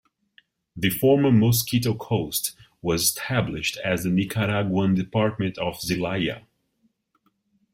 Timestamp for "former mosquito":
0.89-1.93